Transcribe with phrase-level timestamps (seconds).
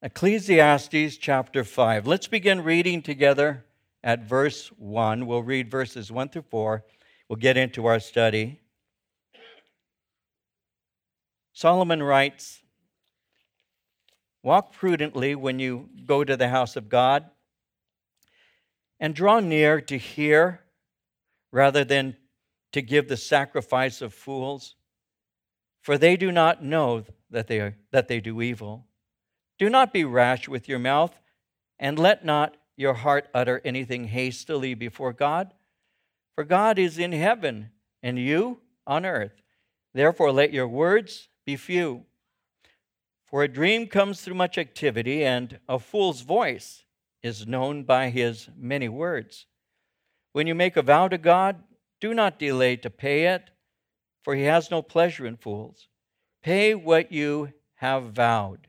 [0.00, 2.06] Ecclesiastes chapter 5.
[2.06, 3.64] Let's begin reading together
[4.04, 5.26] at verse 1.
[5.26, 6.84] We'll read verses 1 through 4.
[7.28, 8.60] We'll get into our study.
[11.52, 12.62] Solomon writes
[14.44, 17.24] Walk prudently when you go to the house of God,
[19.00, 20.60] and draw near to hear
[21.50, 22.16] rather than
[22.70, 24.76] to give the sacrifice of fools,
[25.82, 28.87] for they do not know that they, are, that they do evil.
[29.58, 31.20] Do not be rash with your mouth,
[31.78, 35.52] and let not your heart utter anything hastily before God.
[36.34, 37.70] For God is in heaven,
[38.02, 39.42] and you on earth.
[39.92, 42.04] Therefore, let your words be few.
[43.26, 46.84] For a dream comes through much activity, and a fool's voice
[47.22, 49.46] is known by his many words.
[50.32, 51.64] When you make a vow to God,
[52.00, 53.50] do not delay to pay it,
[54.22, 55.88] for he has no pleasure in fools.
[56.44, 58.67] Pay what you have vowed.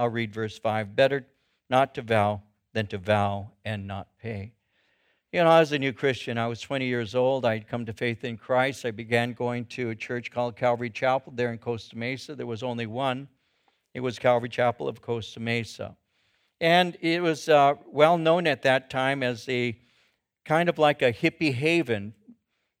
[0.00, 0.96] I'll read verse 5.
[0.96, 1.26] Better
[1.68, 2.40] not to vow
[2.72, 4.54] than to vow and not pay.
[5.30, 7.44] You know, I was a new Christian, I was 20 years old.
[7.44, 8.86] I'd come to faith in Christ.
[8.86, 12.34] I began going to a church called Calvary Chapel there in Costa Mesa.
[12.34, 13.28] There was only one.
[13.92, 15.94] It was Calvary Chapel of Costa Mesa.
[16.62, 19.78] And it was uh, well known at that time as a
[20.46, 22.14] kind of like a hippie haven.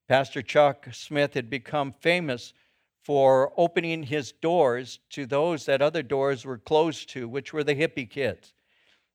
[0.08, 2.54] Pastor Chuck Smith had become famous
[3.02, 7.74] for opening his doors to those that other doors were closed to, which were the
[7.74, 8.52] hippie kids.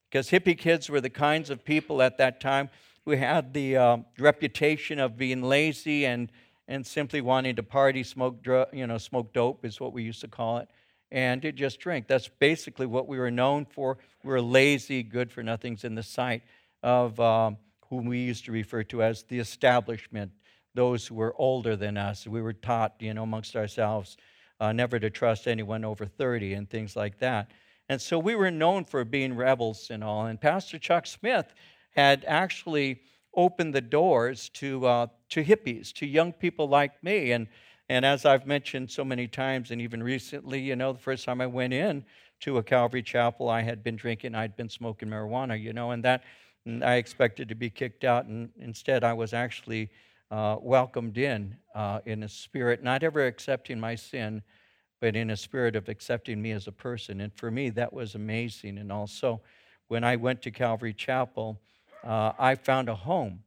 [0.09, 2.69] Because hippie kids were the kinds of people at that time
[3.05, 6.31] who had the uh, reputation of being lazy and,
[6.67, 10.22] and simply wanting to party, smoke, dr- you know, smoke dope is what we used
[10.22, 10.67] to call it,
[11.11, 12.08] and to just drink.
[12.08, 13.99] That's basically what we were known for.
[14.23, 16.42] We were lazy, good for nothings in the sight
[16.81, 17.58] of um,
[17.89, 20.31] whom we used to refer to as the establishment
[20.75, 22.27] those who were older than us.
[22.27, 24.17] We were taught, you know, amongst ourselves,
[24.59, 27.51] uh, never to trust anyone over 30 and things like that.
[27.89, 30.25] And so we were known for being rebels and all.
[30.25, 31.53] And Pastor Chuck Smith
[31.91, 33.01] had actually
[33.35, 37.31] opened the doors to, uh, to hippies, to young people like me.
[37.31, 37.47] And,
[37.89, 41.41] and as I've mentioned so many times, and even recently, you know, the first time
[41.41, 42.05] I went in
[42.41, 46.03] to a Calvary chapel, I had been drinking, I'd been smoking marijuana, you know, and
[46.03, 46.23] that
[46.65, 48.25] and I expected to be kicked out.
[48.25, 49.89] And instead, I was actually
[50.31, 54.41] uh, welcomed in uh, in a spirit, not ever accepting my sin,
[55.02, 57.21] but in a spirit of accepting me as a person.
[57.21, 58.77] And for me, that was amazing.
[58.77, 59.41] And also,
[59.87, 61.59] when I went to Calvary Chapel,
[62.03, 63.43] uh, I found a home.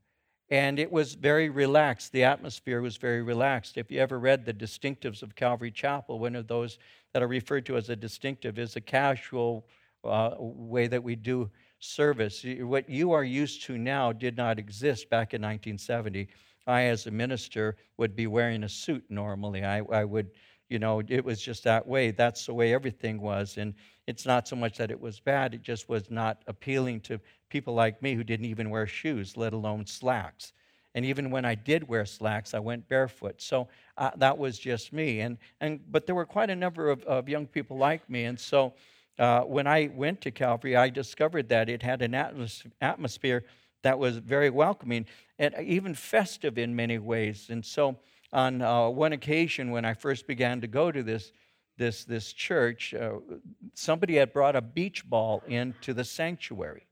[0.51, 2.13] And it was very relaxed.
[2.13, 3.77] The atmosphere was very relaxed.
[3.77, 6.79] If you ever read the distinctives of Calvary Chapel, one of those
[7.13, 9.67] that are referred to as a distinctive is a casual
[10.05, 11.51] uh, way that we do
[11.81, 12.45] service.
[12.61, 16.29] What you are used to now did not exist back in 1970.
[16.69, 19.65] I, as a minister, would be wearing a suit normally.
[19.65, 20.31] I, I would,
[20.69, 22.11] you know, it was just that way.
[22.11, 23.57] That's the way everything was.
[23.57, 23.75] And
[24.07, 27.75] it's not so much that it was bad, it just was not appealing to people
[27.75, 30.53] like me who didn't even wear shoes, let alone slacks.
[30.95, 33.41] And even when I did wear slacks, I went barefoot.
[33.41, 35.21] So uh, that was just me.
[35.21, 38.25] And, and, but there were quite a number of, of young people like me.
[38.25, 38.75] And so
[39.19, 43.45] uh, when I went to Calvary, I discovered that it had an atmos- atmosphere
[43.83, 45.07] that was very welcoming
[45.39, 47.49] and even festive in many ways.
[47.51, 47.99] And so,
[48.33, 51.33] on uh, one occasion when I first began to go to this,
[51.79, 53.13] this, this church, uh,
[53.75, 56.87] somebody had brought a beach ball into the sanctuary.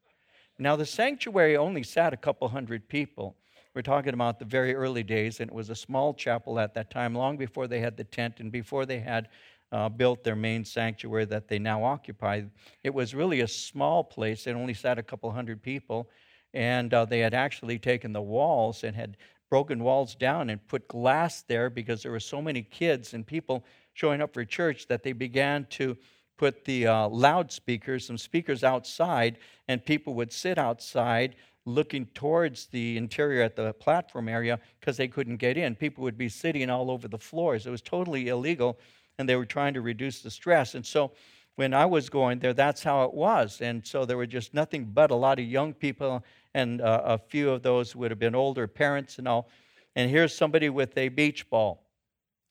[0.58, 3.36] Now, the sanctuary only sat a couple hundred people.
[3.74, 6.90] We're talking about the very early days, and it was a small chapel at that
[6.90, 9.28] time, long before they had the tent and before they had
[9.72, 12.42] uh, built their main sanctuary that they now occupy.
[12.82, 14.46] It was really a small place.
[14.46, 16.08] It only sat a couple hundred people,
[16.56, 19.18] and uh, they had actually taken the walls and had
[19.50, 23.62] broken walls down and put glass there because there were so many kids and people
[23.92, 25.96] showing up for church that they began to
[26.38, 29.36] put the uh, loudspeakers, some speakers outside,
[29.68, 31.36] and people would sit outside
[31.66, 35.74] looking towards the interior at the platform area because they couldn't get in.
[35.74, 37.66] People would be sitting all over the floors.
[37.66, 38.78] It was totally illegal,
[39.18, 40.74] and they were trying to reduce the stress.
[40.74, 41.12] And so
[41.56, 43.60] when I was going there, that's how it was.
[43.60, 46.22] And so there were just nothing but a lot of young people
[46.56, 49.50] and uh, a few of those would have been older parents and all.
[49.94, 51.84] And here's somebody with a beach ball.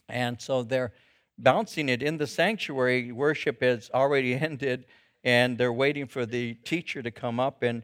[0.07, 0.93] And so they're
[1.39, 3.11] bouncing it in the sanctuary.
[3.11, 4.85] Worship has already ended,
[5.23, 7.63] and they're waiting for the teacher to come up.
[7.63, 7.81] And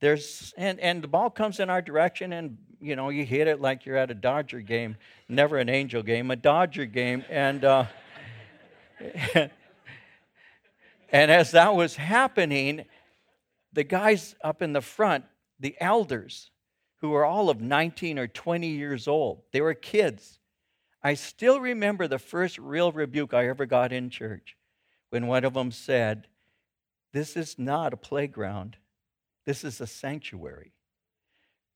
[0.00, 3.62] there's and, and the ball comes in our direction, and you know, you hit it
[3.62, 4.96] like you're at a Dodger game,
[5.26, 7.24] never an Angel game, a Dodger game.
[7.30, 7.86] And uh,
[9.34, 12.84] and as that was happening,
[13.72, 15.24] the guys up in the front
[15.62, 16.50] the elders
[16.96, 19.42] who were all of 19 or 20 years old.
[19.52, 20.38] They were kids.
[21.02, 24.56] I still remember the first real rebuke I ever got in church
[25.10, 26.26] when one of them said,
[27.12, 28.76] This is not a playground,
[29.46, 30.72] this is a sanctuary.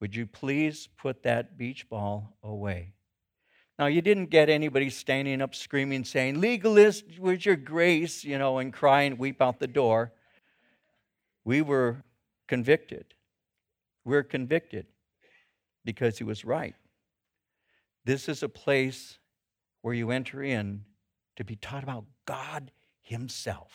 [0.00, 2.92] Would you please put that beach ball away?
[3.78, 8.24] Now, you didn't get anybody standing up screaming, saying, Legalist, where's your grace?
[8.24, 10.12] You know, and crying, weep out the door.
[11.44, 11.96] We were
[12.46, 13.15] convicted.
[14.06, 14.86] We're convicted
[15.84, 16.76] because he was right.
[18.04, 19.18] This is a place
[19.82, 20.84] where you enter in
[21.34, 22.70] to be taught about God
[23.02, 23.72] Himself.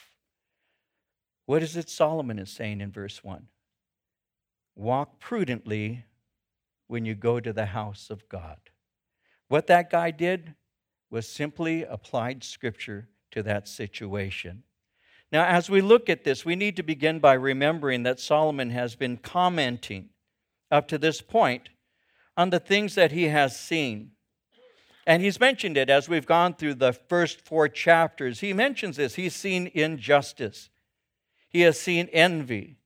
[1.47, 3.47] What is it Solomon is saying in verse 1?
[4.73, 6.05] Walk prudently
[6.87, 8.57] when you go to the house of God.
[9.49, 10.55] What that guy did
[11.09, 14.63] was simply applied scripture to that situation.
[15.29, 18.95] Now, as we look at this, we need to begin by remembering that Solomon has
[18.95, 20.07] been commenting
[20.71, 21.69] up to this point
[22.37, 24.11] on the things that he has seen.
[25.05, 28.39] And he's mentioned it as we've gone through the first four chapters.
[28.39, 29.15] He mentions this.
[29.15, 30.69] He's seen injustice,
[31.49, 32.77] he has seen envy,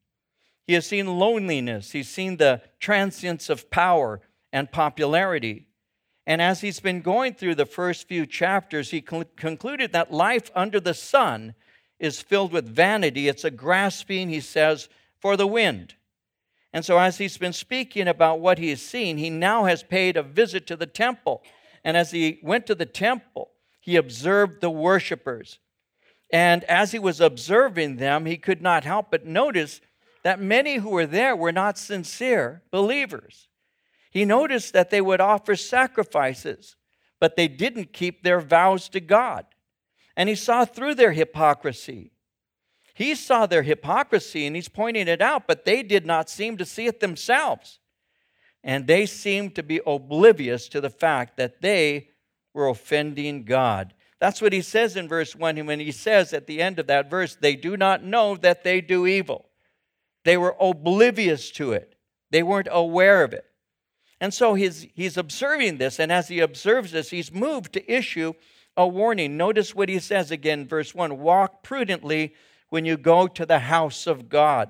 [0.66, 4.22] he has seen loneliness, he's seen the transience of power
[4.52, 5.68] and popularity.
[6.28, 10.50] And as he's been going through the first few chapters, he cl- concluded that life
[10.56, 11.54] under the sun
[12.00, 13.28] is filled with vanity.
[13.28, 14.90] It's a grasping, he says,
[15.20, 15.94] for the wind.
[16.75, 20.18] And so, as he's been speaking about what he has seen, he now has paid
[20.18, 21.42] a visit to the temple.
[21.86, 25.60] And as he went to the temple, he observed the worshipers.
[26.33, 29.80] And as he was observing them, he could not help but notice
[30.24, 33.48] that many who were there were not sincere believers.
[34.12, 36.75] He noticed that they would offer sacrifices,
[37.21, 39.45] but they didn't keep their vows to God.
[40.18, 42.12] And he saw through their hypocrisy.
[42.95, 46.65] He saw their hypocrisy and he's pointing it out, but they did not seem to
[46.65, 47.80] see it themselves.
[48.63, 52.07] And they seemed to be oblivious to the fact that they
[52.53, 53.94] were offending God.
[54.21, 57.09] That's what he says in verse 1 when he says at the end of that
[57.09, 59.50] verse, they do not know that they do evil.
[60.24, 61.95] They were oblivious to it,
[62.31, 63.45] they weren't aware of it.
[64.21, 68.33] And so he's, he's observing this, and as he observes this, he's moved to issue
[68.77, 69.36] a warning.
[69.36, 72.33] Notice what he says again, verse 1 Walk prudently
[72.70, 74.70] when you go to the house of God.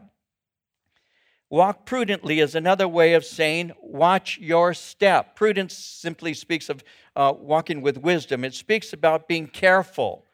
[1.50, 5.36] Walk prudently is another way of saying watch your step.
[5.36, 6.84] Prudence simply speaks of
[7.16, 10.26] uh, walking with wisdom, it speaks about being careful.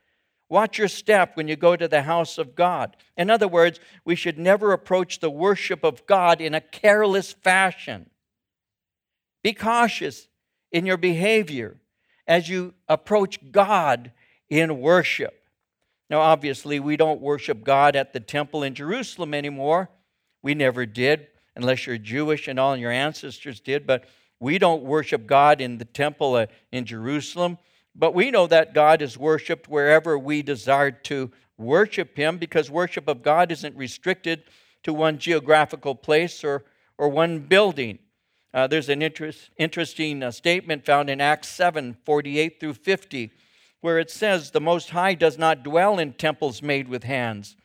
[0.49, 2.97] Watch your step when you go to the house of God.
[3.15, 8.09] In other words, we should never approach the worship of God in a careless fashion.
[9.43, 10.27] Be cautious
[10.71, 11.77] in your behavior
[12.27, 14.11] as you approach God
[14.49, 15.40] in worship.
[16.11, 19.89] Now, obviously, we don't worship God at the temple in Jerusalem anymore.
[20.43, 23.87] We never did, unless you're Jewish and all your ancestors did.
[23.87, 24.03] But
[24.37, 27.57] we don't worship God in the temple uh, in Jerusalem.
[27.95, 33.07] But we know that God is worshiped wherever we desire to worship Him because worship
[33.07, 34.43] of God isn't restricted
[34.83, 36.65] to one geographical place or,
[36.97, 37.99] or one building.
[38.53, 43.31] Uh, there's an interest, interesting uh, statement found in Acts 7 48 through 50,
[43.81, 47.55] where it says, The Most High does not dwell in temples made with hands.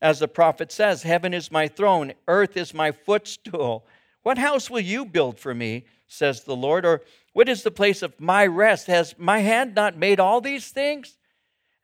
[0.00, 3.86] As the prophet says, Heaven is my throne, earth is my footstool.
[4.22, 6.84] What house will you build for me, says the Lord?
[6.84, 7.02] Or
[7.32, 8.86] what is the place of my rest?
[8.86, 11.16] Has my hand not made all these things?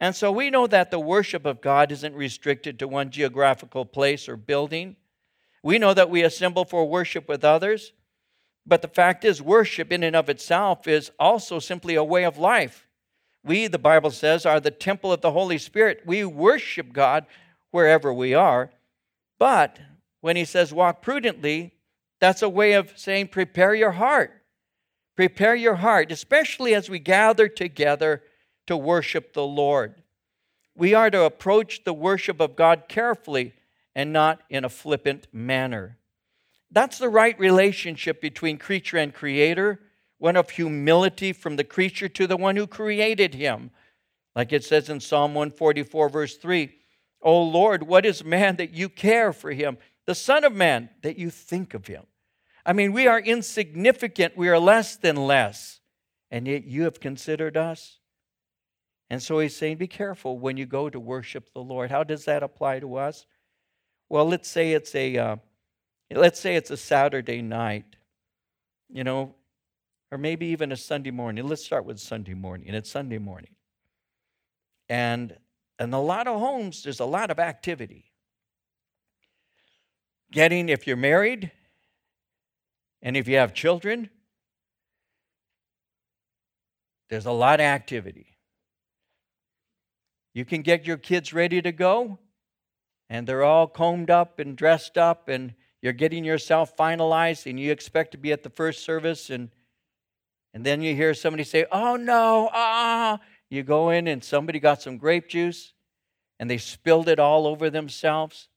[0.00, 4.28] And so we know that the worship of God isn't restricted to one geographical place
[4.28, 4.96] or building.
[5.62, 7.92] We know that we assemble for worship with others.
[8.64, 12.36] But the fact is, worship in and of itself is also simply a way of
[12.36, 12.87] life.
[13.48, 16.02] We, the Bible says, are the temple of the Holy Spirit.
[16.04, 17.26] We worship God
[17.70, 18.70] wherever we are.
[19.38, 19.78] But
[20.20, 21.72] when he says walk prudently,
[22.20, 24.32] that's a way of saying prepare your heart.
[25.16, 28.22] Prepare your heart, especially as we gather together
[28.66, 29.94] to worship the Lord.
[30.76, 33.54] We are to approach the worship of God carefully
[33.94, 35.96] and not in a flippant manner.
[36.70, 39.80] That's the right relationship between creature and creator,
[40.18, 43.70] one of humility from the creature to the one who created him.
[44.34, 46.74] Like it says in Psalm 144, verse 3
[47.22, 49.78] O Lord, what is man that you care for him?
[50.06, 52.04] The Son of Man that you think of him.
[52.64, 55.80] I mean, we are insignificant, we are less than less,
[56.30, 57.98] and yet you have considered us.
[59.10, 61.90] And so he's saying, be careful when you go to worship the Lord.
[61.90, 63.26] How does that apply to us?
[64.08, 65.16] Well, let's say it's a.
[65.16, 65.36] Uh,
[66.10, 67.84] Let's say it's a Saturday night,
[68.88, 69.34] you know,
[70.10, 71.46] or maybe even a Sunday morning.
[71.46, 72.74] Let's start with Sunday morning.
[72.74, 73.54] It's Sunday morning.
[74.88, 75.36] And
[75.78, 78.10] in a lot of homes, there's a lot of activity.
[80.30, 81.50] Getting, if you're married
[83.02, 84.10] and if you have children,
[87.10, 88.36] there's a lot of activity.
[90.34, 92.18] You can get your kids ready to go,
[93.08, 97.72] and they're all combed up and dressed up, and you're getting yourself finalized, and you
[97.72, 99.50] expect to be at the first service, and
[100.54, 104.82] and then you hear somebody say, "Oh no, ah!" You go in, and somebody got
[104.82, 105.72] some grape juice,
[106.38, 108.48] and they spilled it all over themselves,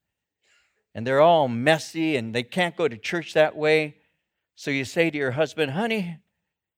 [0.94, 3.98] and they're all messy, and they can't go to church that way.
[4.56, 6.18] So you say to your husband, "Honey,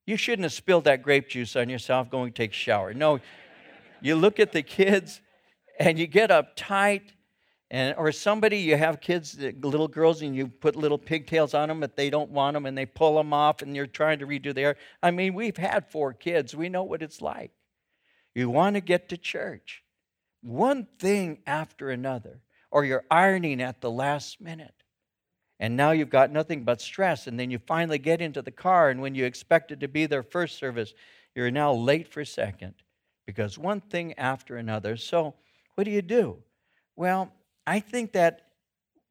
[0.05, 2.10] you shouldn't have spilled that grape juice on yourself.
[2.10, 3.20] Going to take a shower." No,
[4.01, 5.22] you look at the kids,
[5.79, 7.12] and you get uptight
[7.74, 11.68] and or somebody you have kids uh, little girls and you put little pigtails on
[11.68, 14.27] them but they don't want them and they pull them off and you're trying to
[14.27, 16.56] redo their i mean we've had four kids.
[16.56, 17.51] We know what it's like.
[18.36, 19.84] You want to get to church.
[20.42, 24.84] One thing after another or you're ironing at the last minute
[25.60, 28.89] and now you've got nothing but stress and then you finally get into the car
[28.89, 30.94] and when you expected to be there first service
[31.36, 32.75] you're now late for second
[33.25, 34.96] because one thing after another.
[34.96, 35.34] So
[35.74, 36.38] what do you do?
[36.96, 37.32] Well
[37.65, 38.41] I think that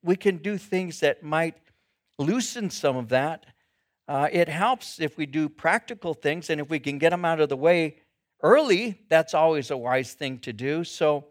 [0.03, 1.57] we can do things that might
[2.19, 3.47] loosen some of that.
[4.09, 7.41] Uh, it helps if we do practical things, and if we can get them out
[7.41, 7.97] of the way
[8.43, 10.85] early, that's always a wise thing to do.
[10.85, 11.27] So,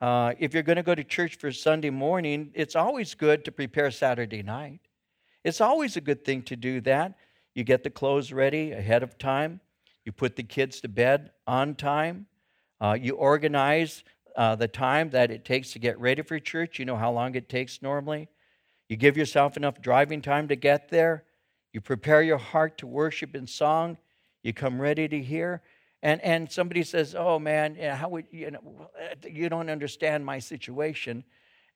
[0.00, 3.52] uh, if you're going to go to church for Sunday morning, it's always good to
[3.52, 4.80] prepare Saturday night.
[5.44, 7.14] It's always a good thing to do that.
[7.54, 9.60] You get the clothes ready ahead of time,
[10.04, 12.26] you put the kids to bed on time,
[12.80, 14.02] uh, you organize
[14.36, 16.78] uh, the time that it takes to get ready for church.
[16.78, 18.28] You know how long it takes normally.
[18.88, 21.24] You give yourself enough driving time to get there.
[21.72, 23.98] You prepare your heart to worship in song.
[24.42, 25.62] You come ready to hear.
[26.02, 28.90] And, and somebody says, Oh man, how would you know,
[29.28, 31.24] you don't understand my situation.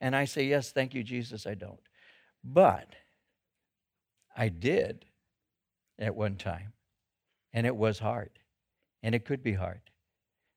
[0.01, 1.79] And I say, Yes, thank you, Jesus, I don't.
[2.43, 2.95] But
[4.37, 5.05] I did
[5.99, 6.73] at one time.
[7.53, 8.31] And it was hard.
[9.03, 9.81] And it could be hard.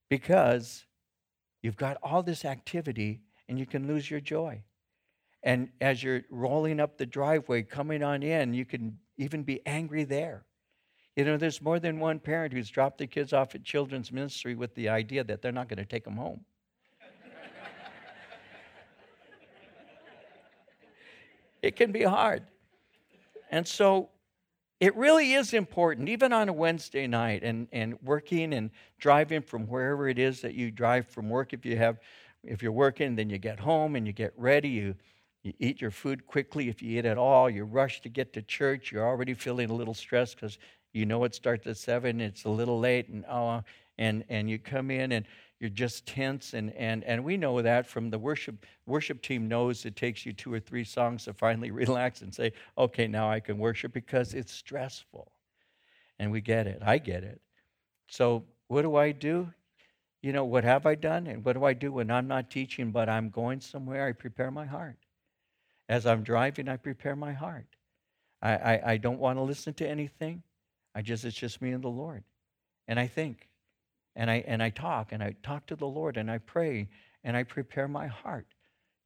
[0.10, 0.87] Because
[1.68, 3.20] You've got all this activity
[3.50, 4.64] and you can lose your joy.
[5.44, 10.06] And as you're rolling up the driveway, coming on in, you can even be angry
[10.06, 10.46] there.
[11.18, 14.56] You know, there's more than one parent who's dropped the kids off at children's ministry
[14.56, 16.40] with the idea that they're not going to take them home.
[21.62, 22.44] it can be hard.
[23.52, 24.08] And so
[24.80, 28.70] it really is important, even on a Wednesday night and, and working and
[29.00, 31.52] driving from wherever it is that you drive from work.
[31.52, 32.00] If you have,
[32.44, 34.70] if you're working, then you get home and you get ready.
[34.70, 34.96] You,
[35.42, 37.50] you eat your food quickly if you eat at all.
[37.50, 38.92] You rush to get to church.
[38.92, 40.60] You're already feeling a little stressed because
[40.94, 42.22] you know it starts at seven.
[42.22, 43.64] It's a little late, and oh,
[43.98, 45.26] and and you come in and
[45.60, 49.86] you're just tense and, and, and we know that from the worship worship team knows
[49.86, 53.40] it takes you two or three songs to finally relax and say okay now i
[53.40, 55.32] can worship because it's stressful.
[56.20, 56.82] And we get it.
[56.84, 57.40] I get it.
[58.08, 59.52] So what do i do?
[60.22, 62.92] You know what have i done and what do i do when i'm not teaching
[62.92, 64.08] but i'm going somewhere?
[64.08, 64.98] I prepare my heart.
[65.90, 67.68] As i'm driving i prepare my heart.
[68.42, 70.44] I, I, I don't want to listen to anything.
[70.94, 72.24] I just it's just me and the lord.
[72.88, 73.48] And i think
[74.18, 76.90] and I, and I talk and I talk to the Lord and I pray
[77.24, 78.48] and I prepare my heart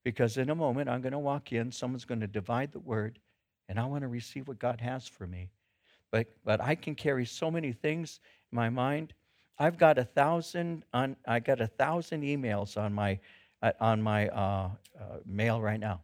[0.04, 3.20] because in a moment I'm going to walk in, someone's going to divide the word,
[3.70, 5.50] and I want to receive what God has for me.
[6.12, 8.20] But, but I can carry so many things
[8.52, 9.14] in my mind.
[9.60, 13.20] I've got a thousand on, I got a thousand emails on my,
[13.62, 16.02] uh, on my uh, uh, mail right now.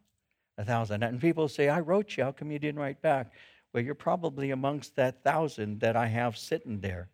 [0.60, 1.04] A thousand.
[1.04, 2.24] And people say, I wrote you.
[2.24, 3.32] How come you didn't write back?
[3.74, 7.10] Well, you're probably amongst that thousand that I have sitting there.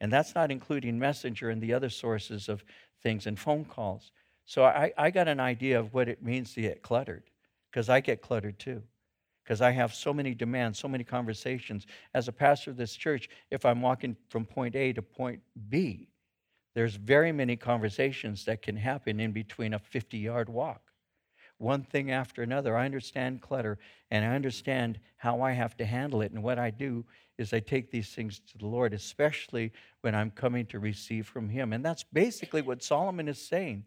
[0.00, 2.64] And that's not including Messenger and the other sources of
[3.02, 4.12] things and phone calls.
[4.44, 7.24] So I, I got an idea of what it means to get cluttered,
[7.70, 8.82] because I get cluttered too.
[9.44, 11.86] Because I have so many demands, so many conversations.
[12.14, 16.08] As a pastor of this church, if I'm walking from point A to point B,
[16.74, 20.90] there's very many conversations that can happen in between a 50 yard walk
[21.60, 22.76] one thing after another.
[22.76, 23.78] I understand clutter
[24.10, 26.32] and I understand how I have to handle it.
[26.32, 27.04] And what I do
[27.40, 31.48] is I take these things to the Lord, especially when I'm coming to receive from
[31.48, 31.72] Him.
[31.72, 33.84] And that's basically what Solomon is saying.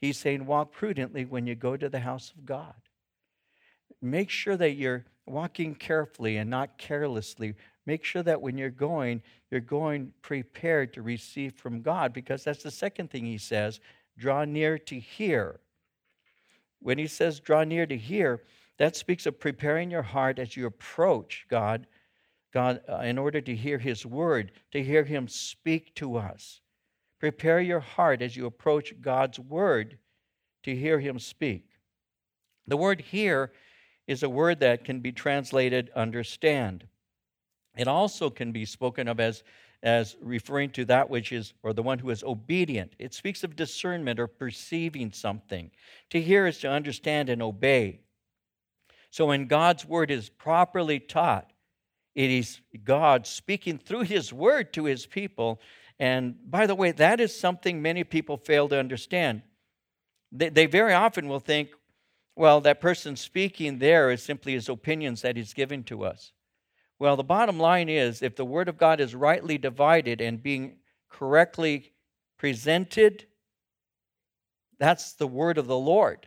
[0.00, 2.74] He's saying, walk prudently when you go to the house of God.
[4.00, 7.54] Make sure that you're walking carefully and not carelessly.
[7.86, 12.62] Make sure that when you're going, you're going prepared to receive from God, because that's
[12.62, 13.80] the second thing he says
[14.16, 15.60] draw near to hear
[16.80, 18.42] when he says draw near to hear,
[18.78, 21.86] that speaks of preparing your heart as you approach God,
[22.52, 26.60] God uh, in order to hear his word, to hear him speak to us.
[27.20, 29.98] Prepare your heart as you approach God's word
[30.62, 31.68] to hear him speak.
[32.66, 33.52] The word hear
[34.06, 36.86] is a word that can be translated understand.
[37.76, 39.42] It also can be spoken of as,
[39.82, 42.94] as referring to that which is, or the one who is obedient.
[42.98, 45.70] It speaks of discernment or perceiving something.
[46.10, 48.00] To hear is to understand and obey.
[49.10, 51.52] So when God's word is properly taught,
[52.18, 55.60] it is God speaking through his word to his people.
[56.00, 59.42] And by the way, that is something many people fail to understand.
[60.32, 61.68] They, they very often will think,
[62.34, 66.32] well, that person speaking there is simply his opinions that he's given to us.
[66.98, 70.78] Well, the bottom line is if the Word of God is rightly divided and being
[71.08, 71.92] correctly
[72.36, 73.26] presented,
[74.80, 76.26] that's the Word of the Lord.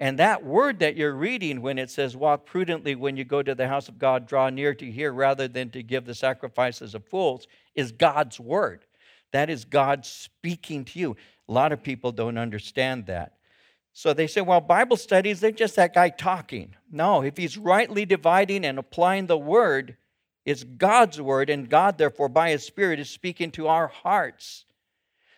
[0.00, 3.54] And that word that you're reading when it says, walk prudently when you go to
[3.54, 7.04] the house of God, draw near to hear rather than to give the sacrifices of
[7.04, 8.86] fools, is God's word.
[9.32, 11.16] That is God speaking to you.
[11.48, 13.34] A lot of people don't understand that.
[13.92, 16.74] So they say, well, Bible studies, they're just that guy talking.
[16.90, 19.96] No, if he's rightly dividing and applying the word,
[20.46, 24.64] it's God's word, and God, therefore, by his Spirit, is speaking to our hearts.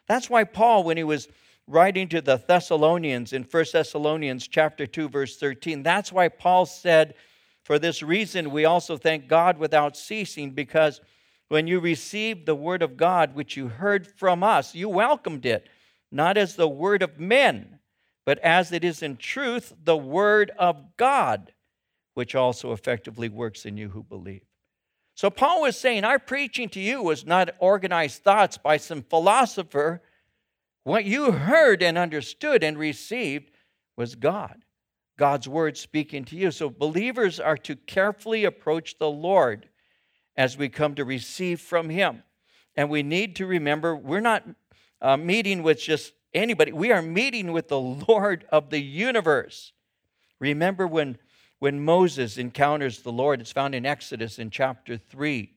[0.07, 1.29] That's why Paul, when he was
[1.67, 7.15] writing to the Thessalonians in 1 Thessalonians chapter 2, verse 13, that's why Paul said,
[7.65, 11.01] For this reason we also thank God without ceasing, because
[11.49, 15.69] when you received the word of God, which you heard from us, you welcomed it,
[16.11, 17.79] not as the word of men
[18.25, 21.53] but as it is in truth the Word of God,
[22.15, 24.45] which also effectively works in you who believe.
[25.15, 30.03] So Paul was saying, Our preaching to you was not organized thoughts by some philosopher.
[30.85, 33.51] What you heard and understood and received
[33.97, 34.65] was God,
[35.17, 36.51] God's Word speaking to you.
[36.51, 39.69] So believers are to carefully approach the Lord
[40.37, 42.23] as we come to receive from Him.
[42.75, 44.45] And we need to remember we're not
[45.01, 46.73] uh, meeting with just anybody.
[46.73, 49.73] We are meeting with the Lord of the universe.
[50.41, 51.19] Remember when,
[51.61, 55.53] when Moses encounters the Lord, it's found in Exodus in chapter 3.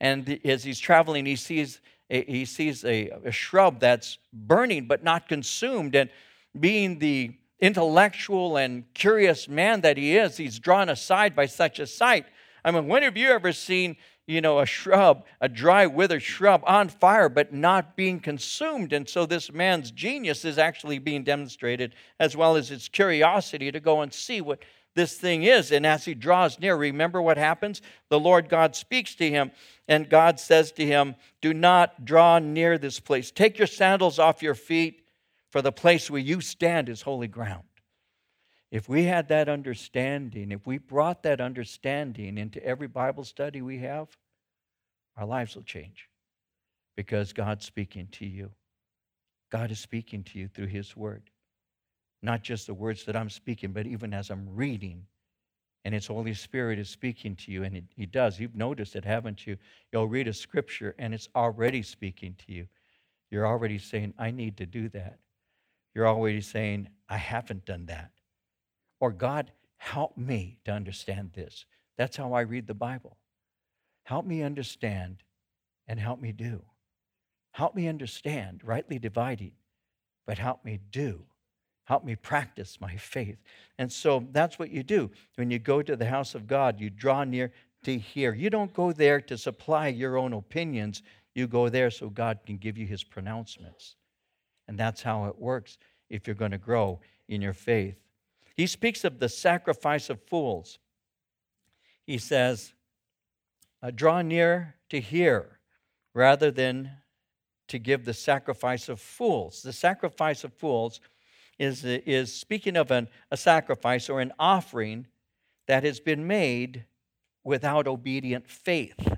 [0.00, 5.28] And as he's traveling, he sees he sees a, a shrub that's burning but not
[5.28, 5.94] consumed.
[5.94, 6.10] And
[6.58, 11.86] being the intellectual and curious man that he is, he's drawn aside by such a
[11.86, 12.26] sight.
[12.64, 16.62] I mean, when have you ever seen you know, a shrub, a dry, withered shrub
[16.66, 18.92] on fire, but not being consumed.
[18.92, 23.80] And so this man's genius is actually being demonstrated, as well as his curiosity to
[23.80, 24.60] go and see what
[24.94, 25.72] this thing is.
[25.72, 27.82] And as he draws near, remember what happens?
[28.08, 29.50] The Lord God speaks to him,
[29.88, 33.30] and God says to him, Do not draw near this place.
[33.30, 35.04] Take your sandals off your feet,
[35.50, 37.64] for the place where you stand is holy ground.
[38.70, 43.78] If we had that understanding, if we brought that understanding into every Bible study we
[43.78, 44.08] have,
[45.16, 46.08] our lives will change
[46.96, 48.50] because God's speaking to you.
[49.50, 51.30] God is speaking to you through His Word.
[52.24, 55.04] Not just the words that I'm speaking, but even as I'm reading,
[55.84, 58.40] and His Holy Spirit is speaking to you, and it, He does.
[58.40, 59.58] You've noticed it, haven't you?
[59.92, 62.66] You'll read a scripture, and it's already speaking to you.
[63.30, 65.18] You're already saying, I need to do that.
[65.94, 68.12] You're already saying, I haven't done that.
[69.00, 71.66] Or, God, help me to understand this.
[71.98, 73.18] That's how I read the Bible.
[74.04, 75.22] Help me understand
[75.86, 76.62] and help me do.
[77.52, 79.52] Help me understand, rightly dividing,
[80.26, 81.24] but help me do.
[81.84, 83.36] Help me practice my faith.
[83.78, 85.10] And so that's what you do.
[85.36, 87.52] When you go to the house of God, you draw near
[87.84, 88.34] to hear.
[88.34, 91.02] You don't go there to supply your own opinions,
[91.34, 93.96] you go there so God can give you his pronouncements.
[94.66, 97.96] And that's how it works if you're going to grow in your faith.
[98.56, 100.78] He speaks of the sacrifice of fools.
[102.06, 102.72] He says,
[103.82, 105.58] uh, Draw near to hear
[106.14, 106.90] rather than
[107.68, 109.62] to give the sacrifice of fools.
[109.62, 111.00] The sacrifice of fools
[111.58, 115.06] is, is speaking of an, a sacrifice or an offering
[115.66, 116.84] that has been made
[117.42, 119.16] without obedient faith.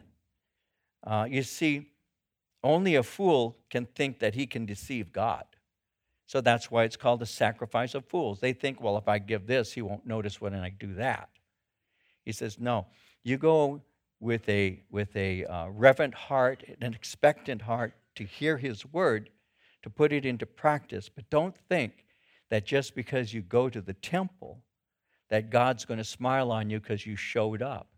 [1.04, 1.90] Uh, you see,
[2.62, 5.44] only a fool can think that he can deceive God.
[6.26, 8.40] So that's why it's called the sacrifice of fools.
[8.40, 11.28] They think, well, if I give this, he won't notice when I do that.
[12.24, 12.86] He says, no,
[13.22, 13.82] you go
[14.18, 19.30] with a, with a uh, reverent heart, an expectant heart to hear his word,
[19.82, 21.08] to put it into practice.
[21.08, 22.05] But don't think
[22.50, 24.62] that just because you go to the temple,
[25.30, 27.88] that God's going to smile on you because you showed up.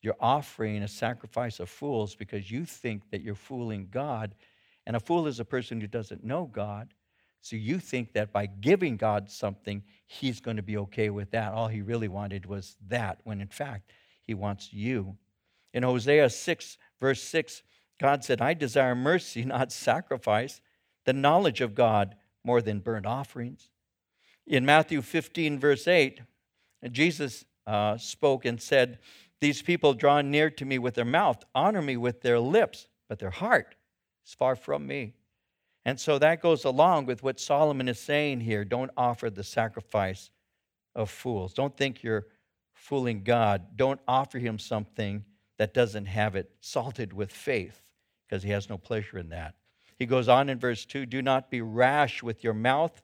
[0.00, 4.34] You're offering a sacrifice of fools because you think that you're fooling God.
[4.84, 6.92] And a fool is a person who doesn't know God
[7.42, 11.52] so you think that by giving God something, He's going to be okay with that.
[11.52, 13.90] All He really wanted was that, when in fact,
[14.22, 15.16] He wants you.
[15.74, 17.64] In Hosea 6, verse 6,
[18.00, 20.60] God said, I desire mercy, not sacrifice,
[21.04, 23.68] the knowledge of God more than burnt offerings.
[24.46, 26.20] In Matthew 15, verse 8,
[26.90, 28.98] Jesus uh, spoke and said,
[29.40, 33.18] These people draw near to me with their mouth, honor me with their lips, but
[33.18, 33.76] their heart
[34.26, 35.14] is far from me.
[35.84, 38.64] And so that goes along with what Solomon is saying here.
[38.64, 40.30] Don't offer the sacrifice
[40.94, 41.54] of fools.
[41.54, 42.26] Don't think you're
[42.72, 43.76] fooling God.
[43.76, 45.24] Don't offer him something
[45.58, 47.82] that doesn't have it salted with faith,
[48.26, 49.54] because he has no pleasure in that.
[49.98, 53.02] He goes on in verse 2 Do not be rash with your mouth,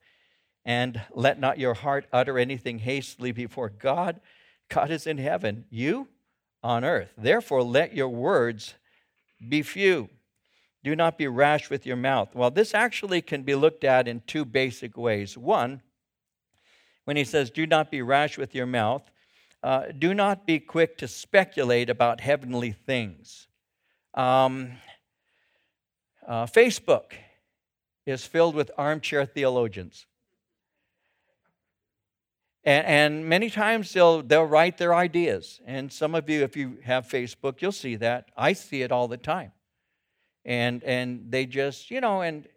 [0.65, 4.21] and let not your heart utter anything hastily before God.
[4.69, 6.09] God is in heaven, you
[6.63, 7.13] on earth.
[7.17, 8.75] Therefore, let your words
[9.49, 10.11] be few.
[10.85, 12.35] Do not be rash with your mouth.
[12.35, 15.37] Well, this actually can be looked at in two basic ways.
[15.37, 15.83] One,
[17.05, 19.11] when he says, Do not be rash with your mouth,
[19.63, 23.49] uh, do not be quick to speculate about heavenly things.
[24.15, 24.73] Um,
[26.29, 27.15] uh, Facebook
[28.07, 30.07] is filled with armchair theologians.
[32.63, 35.61] And, and, many times they'll, they'll write their ideas.
[35.67, 38.31] And some of you, if you have Facebook, you'll see that.
[38.37, 39.53] I see it all the time
[40.49, 42.49] and and they just you know and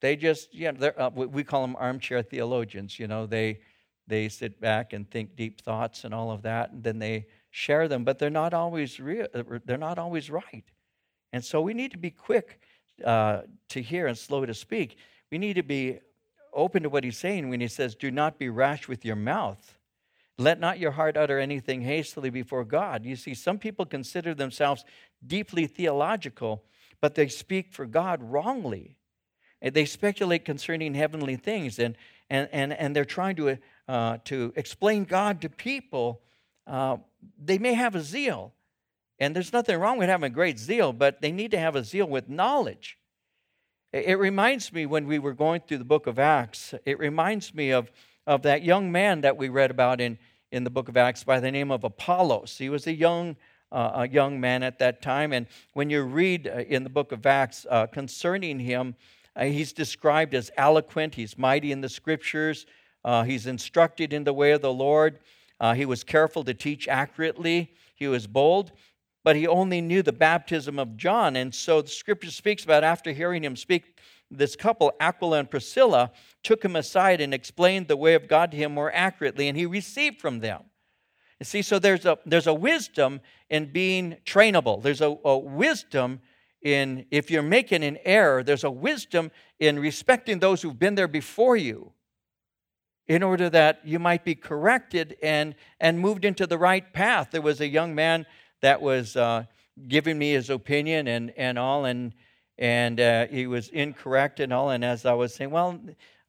[0.00, 3.58] they just know uh, we call them armchair theologians you know they
[4.06, 7.88] they sit back and think deep thoughts and all of that and then they share
[7.88, 10.70] them but they're not always real uh, they're not always right
[11.32, 12.60] and so we need to be quick
[13.04, 14.96] uh, to hear and slow to speak
[15.30, 15.98] we need to be
[16.52, 19.78] open to what he's saying when he says do not be rash with your mouth
[20.38, 24.84] let not your heart utter anything hastily before god you see some people consider themselves
[25.26, 26.64] deeply theological
[27.02, 28.96] but they speak for God wrongly.
[29.60, 31.96] They speculate concerning heavenly things, and,
[32.30, 36.22] and, and, and they're trying to, uh, to explain God to people.
[36.66, 36.98] Uh,
[37.38, 38.54] they may have a zeal,
[39.22, 42.06] and there's nothing wrong with having great zeal, but they need to have a zeal
[42.06, 42.98] with knowledge.
[43.92, 47.70] It reminds me when we were going through the book of Acts, it reminds me
[47.70, 47.92] of,
[48.26, 50.18] of that young man that we read about in,
[50.50, 52.58] in the book of Acts by the name of Apollos.
[52.58, 53.36] He was a young
[53.70, 55.32] uh, a young man at that time.
[55.32, 58.94] And when you read uh, in the book of Acts uh, concerning him,
[59.34, 62.66] uh, he's described as eloquent, he's mighty in the scriptures,
[63.02, 65.20] uh, he's instructed in the way of the Lord.
[65.58, 68.72] Uh, he was careful to teach accurately, he was bold.
[69.24, 71.36] But he only knew the baptism of John.
[71.36, 73.98] And so the scripture speaks about after hearing him speak,
[74.30, 76.10] this couple, Aquila and Priscilla,
[76.42, 79.66] took him aside and explained the way of God to him more accurately, and he
[79.66, 80.62] received from them.
[81.38, 84.82] You see, so there's a, there's a wisdom in being trainable.
[84.82, 86.20] There's a, a wisdom
[86.62, 91.08] in, if you're making an error, there's a wisdom in respecting those who've been there
[91.08, 91.92] before you
[93.08, 97.30] in order that you might be corrected and, and moved into the right path.
[97.32, 98.24] There was a young man
[98.62, 99.44] that was uh,
[99.88, 102.14] giving me his opinion and, and all, and,
[102.58, 104.70] and uh, he was incorrect and all.
[104.70, 105.78] And as I was saying, well,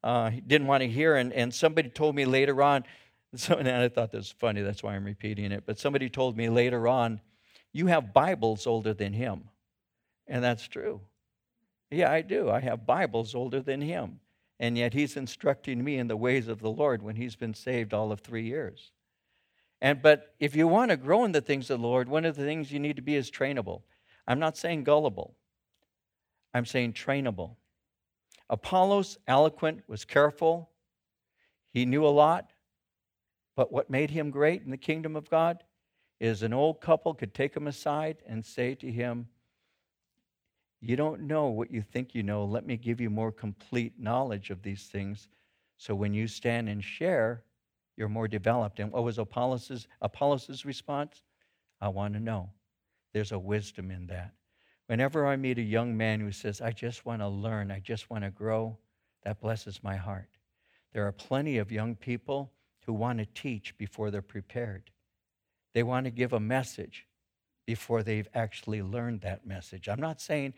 [0.04, 2.84] uh, he didn't want to hear, and, and somebody told me later on,
[3.36, 5.64] so, and I thought this was funny, that's why I'm repeating it.
[5.66, 7.22] But somebody told me later on,
[7.72, 9.50] you have Bibles older than him.
[10.28, 11.02] And that's true.
[11.92, 12.50] Yeah, I do.
[12.50, 14.20] I have Bibles older than him.
[14.60, 17.94] And yet he's instructing me in the ways of the Lord when he's been saved
[17.94, 18.92] all of three years.
[19.84, 22.38] And but if you want to grow in the things of the Lord, one of
[22.38, 23.82] the things you need to be is trainable.
[24.26, 25.36] I'm not saying gullible.
[26.54, 27.58] I'm saying trainable.
[28.50, 30.70] Apollos, eloquent, was careful.
[31.74, 32.54] He knew a lot.
[33.58, 35.64] But what made him great in the kingdom of God
[36.20, 39.28] is an old couple could take him aside and say to him,
[40.80, 42.46] You don't know what you think you know.
[42.46, 45.28] Let me give you more complete knowledge of these things.
[45.78, 47.44] So when you stand and share,
[47.96, 48.80] you're more developed.
[48.80, 51.22] And what was Apollos' Apollos' response?
[51.80, 52.50] I want to know.
[53.14, 54.34] There's a wisdom in that.
[54.88, 58.10] Whenever I meet a young man who says, I just want to learn, I just
[58.10, 58.78] want to grow,
[59.24, 60.30] that blesses my heart.
[60.92, 62.52] There are plenty of young people
[62.86, 64.92] who want to teach before they're prepared.
[65.74, 67.08] They want to give a message
[67.66, 69.88] before they've actually learned that message.
[69.88, 70.54] I'm not saying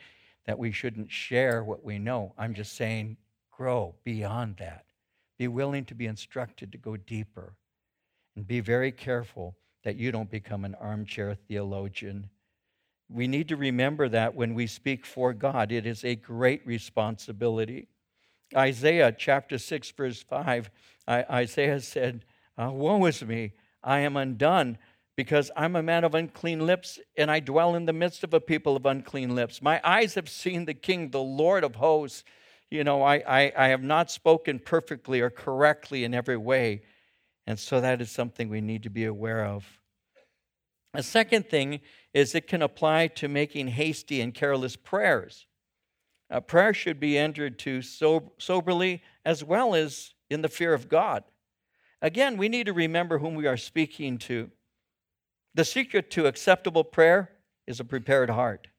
[0.45, 2.33] that we shouldn't share what we know.
[2.37, 3.17] I'm just saying
[3.51, 4.85] grow beyond that.
[5.37, 7.55] Be willing to be instructed to go deeper.
[8.35, 12.29] And be very careful that you don't become an armchair theologian.
[13.09, 17.87] We need to remember that when we speak for God, it is a great responsibility.
[18.55, 20.69] Isaiah chapter 6, verse 5,
[21.07, 22.25] Isaiah said,
[22.57, 24.77] uh, Woe is me, I am undone,
[25.15, 28.41] because I'm a man of unclean lips, and I dwell in the midst of a
[28.41, 29.61] people of unclean lips.
[29.61, 32.23] My eyes have seen the King, the Lord of hosts.
[32.71, 36.81] You know, I, I, I have not spoken perfectly or correctly in every way.
[37.47, 39.65] And so that is something we need to be aware of.
[40.93, 41.81] A second thing
[42.13, 45.45] is it can apply to making hasty and careless prayers.
[46.47, 51.23] Prayer should be entered to soberly as well as in the fear of God.
[52.01, 54.49] Again, we need to remember whom we are speaking to.
[55.53, 57.31] The secret to acceptable prayer
[57.67, 58.69] is a prepared heart.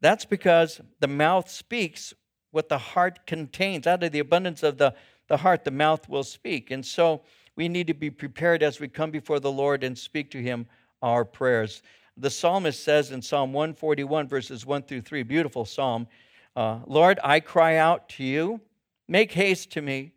[0.00, 2.14] That's because the mouth speaks
[2.50, 3.86] what the heart contains.
[3.86, 4.94] Out of the abundance of the,
[5.28, 6.70] the heart, the mouth will speak.
[6.70, 7.22] And so
[7.56, 10.66] we need to be prepared as we come before the Lord and speak to Him
[11.02, 11.82] our prayers.
[12.16, 16.06] The psalmist says in Psalm 141, verses 1 through 3, beautiful psalm
[16.56, 18.62] uh, Lord, I cry out to you.
[19.06, 20.12] Make haste to me.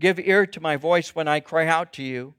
[0.00, 2.34] Give ear to my voice when I cry out to you.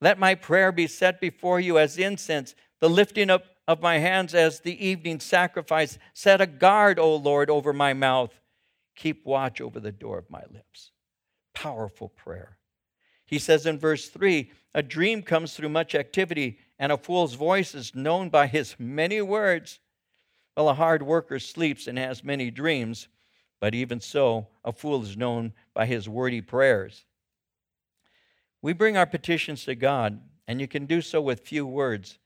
[0.00, 4.34] Let my prayer be set before you as incense, the lifting up of my hands
[4.34, 5.98] as the evening sacrifice.
[6.14, 8.40] Set a guard, O Lord, over my mouth.
[8.96, 10.90] Keep watch over the door of my lips.
[11.54, 12.58] Powerful prayer.
[13.26, 17.74] He says in verse 3 A dream comes through much activity, and a fool's voice
[17.74, 19.80] is known by his many words.
[20.56, 23.08] Well, a hard worker sleeps and has many dreams,
[23.60, 27.04] but even so, a fool is known by his wordy prayers.
[28.62, 32.18] We bring our petitions to God, and you can do so with few words,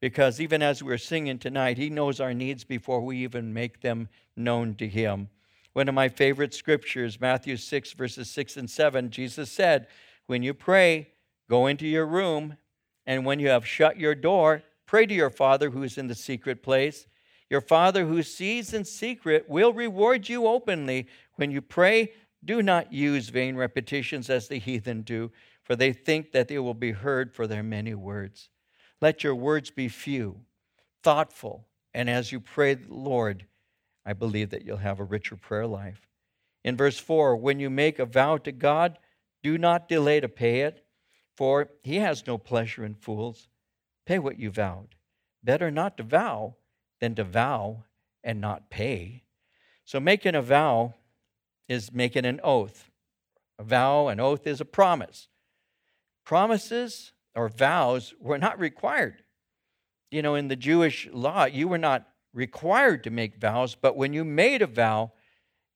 [0.00, 4.08] because even as we're singing tonight, He knows our needs before we even make them
[4.36, 5.28] known to Him.
[5.74, 9.88] One of my favorite scriptures, Matthew 6, verses 6 and 7, Jesus said,
[10.26, 11.08] When you pray,
[11.50, 12.56] go into your room,
[13.04, 16.14] and when you have shut your door, pray to your Father who is in the
[16.14, 17.06] secret place.
[17.50, 21.08] Your Father who sees in secret will reward you openly.
[21.34, 22.12] When you pray,
[22.44, 25.32] do not use vain repetitions as the heathen do,
[25.64, 28.48] for they think that they will be heard for their many words.
[29.00, 30.36] Let your words be few,
[31.02, 33.46] thoughtful, and as you pray, Lord,
[34.06, 36.06] I believe that you'll have a richer prayer life.
[36.62, 38.98] In verse 4, when you make a vow to God,
[39.42, 40.84] do not delay to pay it,
[41.36, 43.48] for he has no pleasure in fools.
[44.06, 44.94] Pay what you vowed.
[45.42, 46.56] Better not to vow
[47.00, 47.84] than to vow
[48.22, 49.24] and not pay.
[49.84, 50.94] So making a vow
[51.68, 52.90] is making an oath.
[53.58, 55.28] A vow, an oath is a promise.
[56.24, 59.22] Promises or vows were not required.
[60.10, 64.12] You know, in the Jewish law, you were not required to make vows, but when
[64.12, 65.12] you made a vow,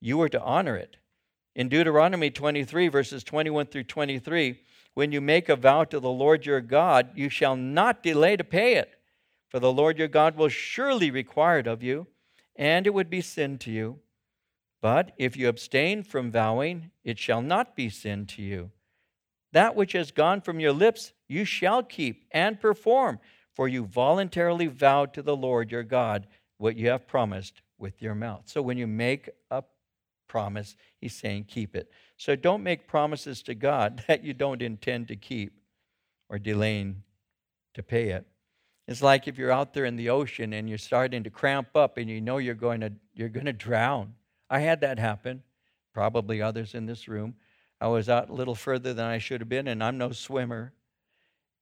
[0.00, 0.96] you were to honor it.
[1.54, 4.60] In Deuteronomy 23, verses 21 through 23,
[4.94, 8.44] when you make a vow to the Lord your God, you shall not delay to
[8.44, 8.96] pay it,
[9.48, 12.08] for the Lord your God will surely require it of you,
[12.56, 14.00] and it would be sin to you.
[14.80, 18.70] But if you abstain from vowing, it shall not be sin to you.
[19.52, 23.18] That which has gone from your lips, you shall keep and perform,
[23.54, 26.26] for you voluntarily vowed to the Lord your God
[26.58, 28.42] what you have promised with your mouth.
[28.46, 29.62] So when you make a
[30.28, 31.90] promise, he's saying keep it.
[32.16, 35.54] So don't make promises to God that you don't intend to keep
[36.28, 37.02] or delaying
[37.74, 38.26] to pay it.
[38.86, 41.98] It's like if you're out there in the ocean and you're starting to cramp up
[41.98, 44.14] and you know you're going to you're going to drown.
[44.48, 45.42] I had that happen.
[45.92, 47.34] Probably others in this room.
[47.80, 50.72] I was out a little further than I should have been and I'm no swimmer.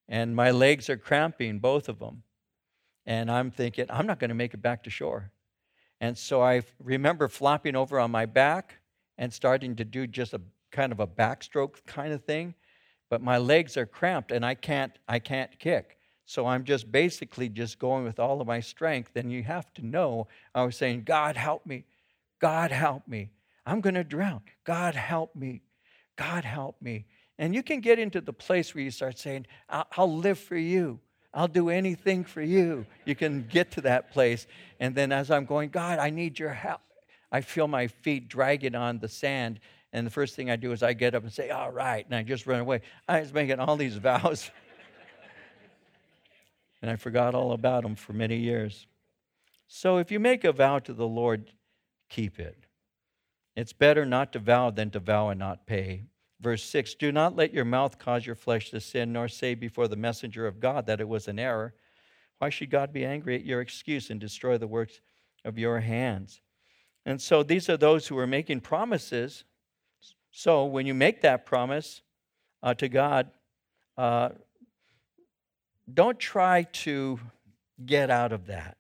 [0.08, 2.22] And my legs are cramping both of them.
[3.06, 5.30] And I'm thinking, I'm not going to make it back to shore.
[6.00, 8.74] And so I remember flopping over on my back
[9.16, 10.40] and starting to do just a
[10.70, 12.54] kind of a backstroke kind of thing.
[13.08, 15.96] But my legs are cramped and I can't, I can't kick.
[16.26, 19.12] So I'm just basically just going with all of my strength.
[19.14, 21.84] And you have to know, I was saying, God, help me.
[22.40, 23.30] God, help me.
[23.64, 24.42] I'm going to drown.
[24.64, 25.62] God, help me.
[26.16, 27.06] God, help me.
[27.38, 30.56] And you can get into the place where you start saying, I'll, I'll live for
[30.56, 30.98] you.
[31.36, 32.86] I'll do anything for you.
[33.04, 34.46] You can get to that place.
[34.80, 36.80] And then as I'm going, God, I need your help,
[37.30, 39.60] I feel my feet dragging on the sand.
[39.92, 42.06] And the first thing I do is I get up and say, All right.
[42.06, 42.80] And I just run away.
[43.06, 44.50] I was making all these vows.
[46.82, 48.86] and I forgot all about them for many years.
[49.68, 51.52] So if you make a vow to the Lord,
[52.08, 52.64] keep it.
[53.54, 56.04] It's better not to vow than to vow and not pay.
[56.40, 59.88] Verse 6 Do not let your mouth cause your flesh to sin, nor say before
[59.88, 61.74] the messenger of God that it was an error.
[62.38, 65.00] Why should God be angry at your excuse and destroy the works
[65.44, 66.40] of your hands?
[67.06, 69.44] And so these are those who are making promises.
[70.30, 72.02] So when you make that promise
[72.62, 73.30] uh, to God,
[73.96, 74.30] uh,
[75.92, 77.20] don't try to
[77.84, 78.76] get out of that.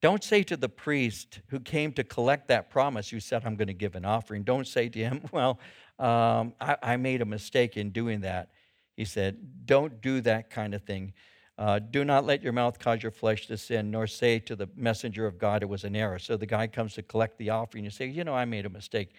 [0.00, 3.68] Don't say to the priest who came to collect that promise, you said, I'm going
[3.68, 4.44] to give an offering.
[4.44, 5.58] Don't say to him, Well,
[5.98, 8.50] um, I, I, made a mistake in doing that.
[8.96, 11.14] He said, Don't do that kind of thing.
[11.58, 14.68] Uh, do not let your mouth cause your flesh to sin, nor say to the
[14.76, 16.18] messenger of God it was an error.
[16.18, 17.84] So the guy comes to collect the offering.
[17.84, 19.14] You say, You know, I made a mistake.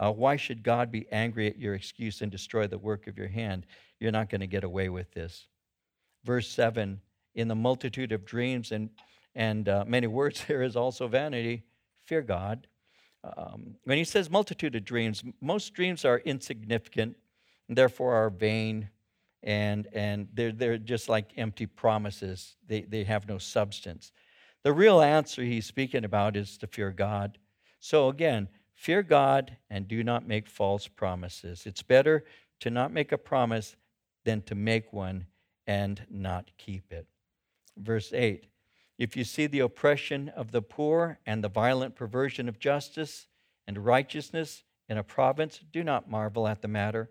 [0.00, 3.28] Uh, why should God be angry at your excuse and destroy the work of your
[3.28, 3.66] hand?
[4.00, 5.46] You're not going to get away with this.
[6.24, 6.98] Verse 7
[7.34, 8.88] In the multitude of dreams and,
[9.34, 11.64] and uh, many words, there is also vanity.
[12.00, 12.66] Fear God
[13.24, 17.16] um, when he says multitude of dreams, most dreams are insignificant,
[17.68, 18.88] and therefore are vain,
[19.42, 22.56] and, and they're, they're just like empty promises.
[22.66, 24.12] They, they have no substance.
[24.64, 27.38] The real answer he's speaking about is to fear God.
[27.80, 31.66] So again, fear God and do not make false promises.
[31.66, 32.24] It's better
[32.60, 33.76] to not make a promise
[34.24, 35.26] than to make one
[35.66, 37.06] and not keep it.
[37.76, 38.46] Verse 8
[39.02, 43.26] If you see the oppression of the poor and the violent perversion of justice
[43.66, 47.10] and righteousness in a province, do not marvel at the matter.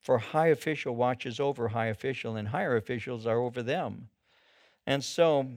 [0.00, 4.10] For high official watches over high official, and higher officials are over them.
[4.86, 5.50] And so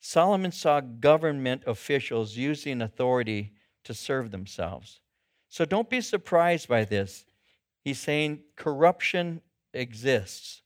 [0.00, 5.00] Solomon saw government officials using authority to serve themselves.
[5.48, 7.24] So don't be surprised by this.
[7.80, 9.40] He's saying corruption
[9.72, 10.60] exists.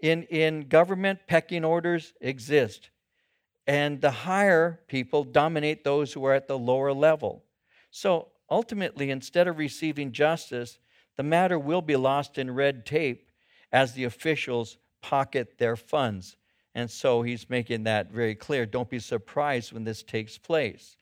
[0.00, 2.90] In, in government, pecking orders exist.
[3.66, 7.44] And the higher people dominate those who are at the lower level.
[7.90, 10.78] So ultimately, instead of receiving justice,
[11.16, 13.30] the matter will be lost in red tape
[13.72, 16.36] as the officials pocket their funds.
[16.74, 18.66] And so he's making that very clear.
[18.66, 20.96] Don't be surprised when this takes place.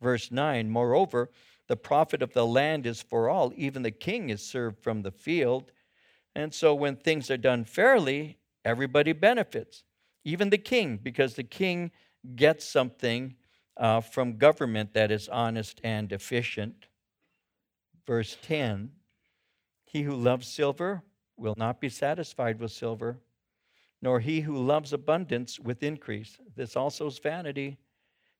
[0.00, 1.30] Verse 9 Moreover,
[1.66, 5.10] the profit of the land is for all, even the king is served from the
[5.10, 5.70] field.
[6.34, 9.84] And so when things are done fairly, everybody benefits,
[10.24, 11.90] even the king, because the king
[12.36, 13.34] gets something
[13.76, 16.86] uh, from government that is honest and efficient.
[18.06, 18.90] Verse 10
[19.84, 21.02] He who loves silver
[21.36, 23.18] will not be satisfied with silver
[24.00, 26.38] nor he who loves abundance with increase.
[26.54, 27.78] This also is vanity.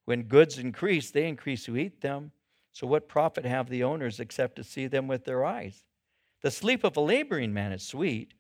[0.05, 2.33] When goods increase, they increase who eat them.
[2.73, 5.85] So, what profit have the owners except to see them with their eyes?
[6.43, 8.35] The sleep of a laboring man is sweet,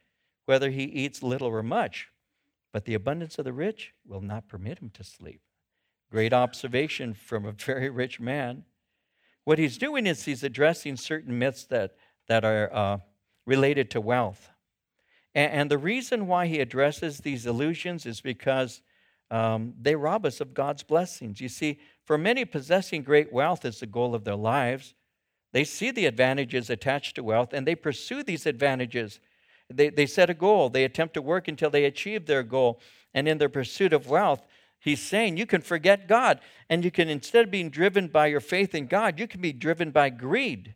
[0.46, 2.08] whether he eats little or much,
[2.72, 5.40] but the abundance of the rich will not permit him to sleep.
[6.10, 8.64] Great observation from a very rich man.
[9.44, 11.96] What he's doing is he's addressing certain myths that,
[12.28, 12.98] that are uh,
[13.46, 14.50] related to wealth.
[15.34, 18.82] And, the reason why he addresses these illusions is because
[19.30, 21.40] um, they rob us of God's blessings.
[21.40, 24.94] You see, for many, possessing great wealth is the goal of their lives.
[25.52, 29.20] They see the advantages attached to wealth and they pursue these advantages.
[29.70, 32.80] They, they set a goal, they attempt to work until they achieve their goal.
[33.14, 34.42] And in their pursuit of wealth,
[34.78, 36.40] he's saying you can forget God.
[36.68, 39.52] And you can, instead of being driven by your faith in God, you can be
[39.52, 40.74] driven by greed.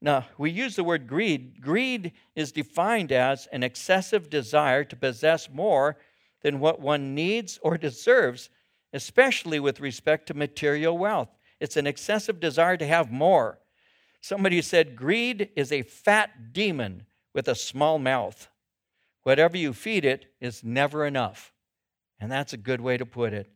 [0.00, 1.60] Now, we use the word greed.
[1.60, 5.96] Greed is defined as an excessive desire to possess more
[6.42, 8.48] than what one needs or deserves,
[8.92, 11.30] especially with respect to material wealth.
[11.60, 13.58] It's an excessive desire to have more.
[14.20, 18.48] Somebody said greed is a fat demon with a small mouth.
[19.22, 21.52] Whatever you feed it is never enough.
[22.20, 23.48] And that's a good way to put it.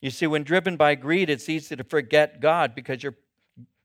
[0.00, 3.16] You see, when driven by greed, it's easy to forget God because you're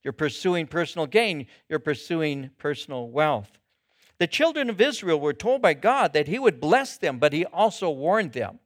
[0.05, 3.59] you're pursuing personal gain, you're pursuing personal wealth.
[4.19, 7.43] The children of Israel were told by God that He would bless them, but He
[7.43, 8.59] also warned them.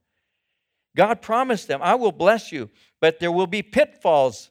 [0.94, 2.68] God promised them, I will bless you,
[3.00, 4.50] but there will be pitfalls.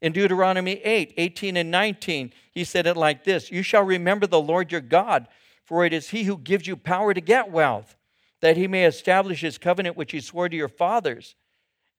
[0.00, 4.40] In Deuteronomy 8 18 and 19, He said it like this You shall remember the
[4.40, 5.26] Lord your God,
[5.68, 7.94] for it is He who gives you power to get wealth,
[8.40, 11.34] that He may establish His covenant which He swore to your fathers,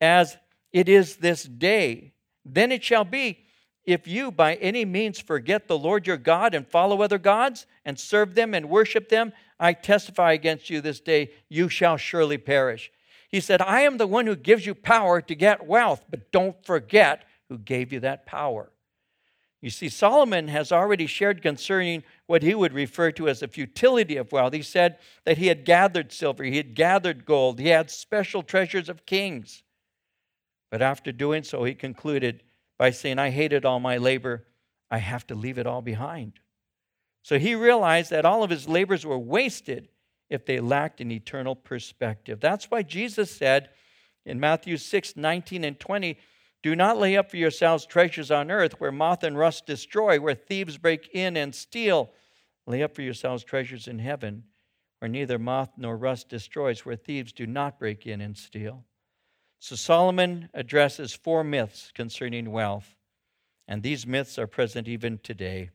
[0.01, 0.37] as
[0.73, 2.13] it is this day.
[2.43, 3.45] Then it shall be
[3.85, 7.99] if you by any means forget the Lord your God and follow other gods and
[7.99, 12.91] serve them and worship them, I testify against you this day, you shall surely perish.
[13.29, 16.65] He said, I am the one who gives you power to get wealth, but don't
[16.65, 18.71] forget who gave you that power.
[19.61, 24.15] You see, Solomon has already shared concerning what he would refer to as the futility
[24.15, 24.53] of wealth.
[24.53, 28.87] He said that he had gathered silver, he had gathered gold, he had special treasures
[28.87, 29.63] of kings.
[30.71, 32.43] But after doing so, he concluded,
[32.77, 34.45] by saying, I hated all my labor,
[34.89, 36.39] I have to leave it all behind.
[37.23, 39.89] So he realized that all of his labors were wasted
[40.29, 42.39] if they lacked an eternal perspective.
[42.39, 43.69] That's why Jesus said
[44.25, 46.17] in Matthew 6 19 and 20,
[46.61, 50.35] Do not lay up for yourselves treasures on earth where moth and rust destroy, where
[50.35, 52.11] thieves break in and steal.
[52.67, 54.43] Lay up for yourselves treasures in heaven
[54.99, 58.83] where neither moth nor rust destroys, where thieves do not break in and steal.
[59.59, 62.95] So Solomon addresses four myths concerning wealth,
[63.67, 65.69] and these myths are present even today.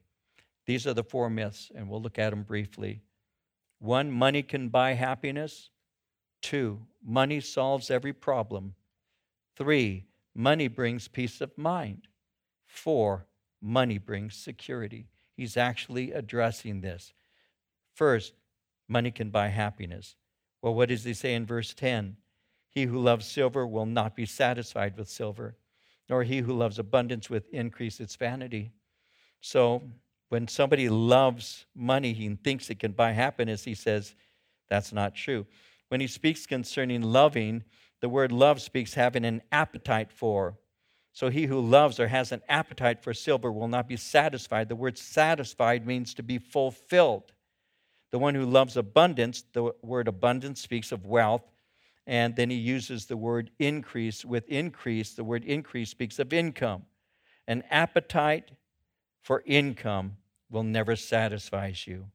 [0.66, 3.02] These are the four myths, and we'll look at them briefly.
[3.78, 5.70] One, money can buy happiness.
[6.40, 8.74] Two, money solves every problem.
[9.56, 10.04] Three,
[10.34, 12.08] money brings peace of mind.
[12.66, 13.26] Four,
[13.60, 15.06] money brings security.
[15.36, 17.12] He's actually addressing this.
[17.94, 18.34] First,
[18.88, 20.16] money can buy happiness.
[20.62, 22.16] Well, what does he say in verse 10?
[22.70, 25.56] He who loves silver will not be satisfied with silver,
[26.08, 28.72] nor he who loves abundance with increase its vanity.
[29.40, 29.82] So
[30.28, 34.14] when somebody loves money, he thinks it can buy happiness, he says
[34.68, 35.46] that's not true.
[35.88, 37.62] When he speaks concerning loving,
[38.04, 40.58] the word love speaks having an appetite for.
[41.14, 44.68] So he who loves or has an appetite for silver will not be satisfied.
[44.68, 47.32] The word satisfied means to be fulfilled.
[48.10, 51.50] The one who loves abundance, the word abundance speaks of wealth,
[52.06, 54.22] and then he uses the word increase.
[54.22, 56.82] With increase, the word increase speaks of income.
[57.48, 58.50] An appetite
[59.22, 60.18] for income
[60.50, 62.08] will never satisfy you.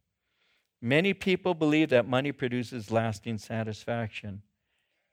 [0.83, 4.43] Many people believe that money produces lasting satisfaction.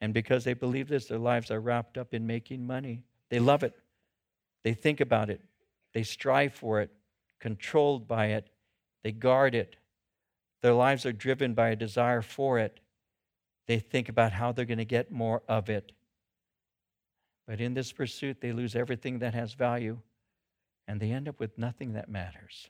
[0.01, 3.03] And because they believe this, their lives are wrapped up in making money.
[3.31, 3.75] They love it.
[4.63, 5.41] They think about it.
[5.95, 6.91] They strive for it,
[7.41, 8.51] controlled by it.
[9.03, 9.77] They guard it.
[10.61, 12.81] Their lives are driven by a desire for it.
[13.67, 15.93] They think about how they're going to get more of it.
[17.47, 19.99] But in this pursuit, they lose everything that has value
[20.89, 22.69] and they end up with nothing that matters.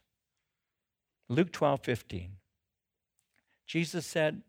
[1.28, 2.30] Luke 12 15.
[3.66, 4.42] Jesus said,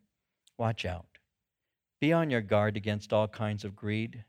[0.57, 1.16] Watch out.
[1.99, 4.23] Be on your guard against all kinds of greed.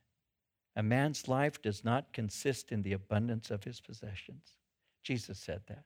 [0.77, 4.55] A man's life does not consist in the abundance of his possessions.
[5.03, 5.85] Jesus said that.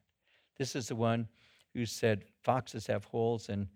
[0.59, 1.29] This is the one
[1.75, 3.69] who said, Foxes have holes and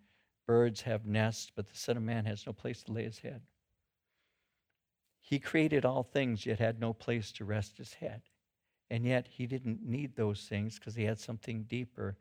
[0.46, 3.40] birds have nests, but the Son of Man has no place to lay his head.
[5.20, 8.22] He created all things, yet had no place to rest his head.
[8.90, 12.16] And yet he didn't need those things because he had something deeper.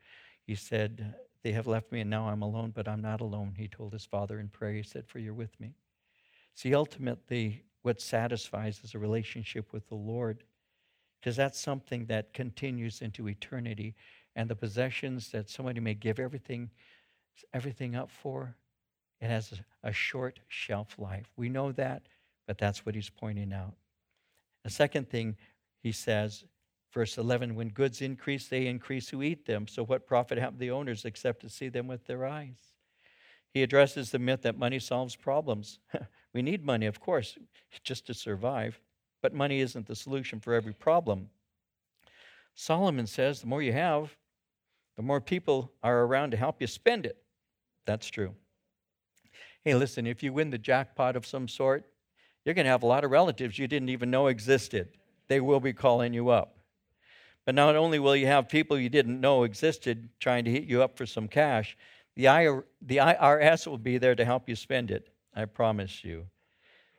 [0.47, 1.13] He said,
[1.45, 3.53] They have left me, and now I'm alone, but I'm not alone.
[3.55, 5.75] He told his father in prayer, He said, For you're with me.
[6.55, 10.43] See, ultimately, what satisfies is a relationship with the Lord,
[11.19, 13.93] because that's something that continues into eternity.
[14.35, 16.71] And the possessions that somebody may give everything,
[17.53, 18.55] everything up for,
[19.21, 21.27] it has a short shelf life.
[21.37, 22.07] We know that,
[22.47, 23.75] but that's what he's pointing out.
[24.63, 25.37] The second thing
[25.83, 26.43] he says,
[26.95, 29.67] verse 11, when goods increase, they increase who eat them.
[29.67, 32.73] So what profit have the owners except to see them with their eyes?
[33.53, 35.79] He addresses the myth that money solves problems.
[36.33, 37.37] We need money, of course,
[37.81, 38.81] just to survive,
[39.21, 41.29] but money isn't the solution for every problem.
[42.55, 44.13] Solomon says the more you have,
[44.97, 47.15] the more people are around to help you spend it.
[47.85, 48.35] That's true.
[49.63, 51.85] Hey, listen, if you win the jackpot of some sort,
[52.43, 54.89] you're going to have a lot of relatives you didn't even know existed.
[55.29, 56.54] They will be calling you up.
[57.45, 60.81] But not only will you have people you didn't know existed trying to hit you
[60.81, 61.77] up for some cash,
[62.15, 65.09] the IRS will be there to help you spend it.
[65.35, 66.27] I promise you.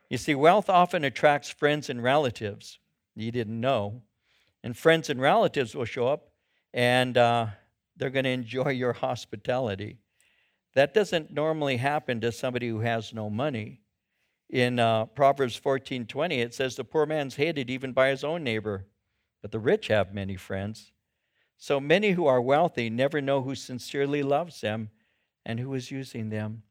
[0.09, 2.79] You see, wealth often attracts friends and relatives
[3.15, 4.01] you didn't know.
[4.63, 6.29] And friends and relatives will show up
[6.73, 7.47] and uh,
[7.95, 9.97] they're going to enjoy your hospitality.
[10.75, 13.81] That doesn't normally happen to somebody who has no money.
[14.49, 18.85] In uh, Proverbs 14:20, it says, "The poor man's hated even by his own neighbor,
[19.41, 20.91] but the rich have many friends."
[21.57, 24.91] So many who are wealthy never know who sincerely loves them
[25.43, 26.63] and who is using them.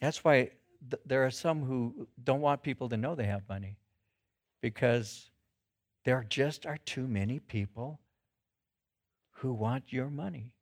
[0.00, 0.52] That's why
[0.90, 3.76] th- there are some who don't want people to know they have money
[4.62, 5.30] because
[6.04, 8.00] there just are too many people
[9.30, 10.54] who want your money.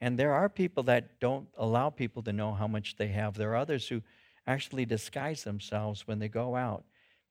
[0.00, 3.34] And there are people that don't allow people to know how much they have.
[3.34, 4.02] There are others who
[4.46, 6.84] actually disguise themselves when they go out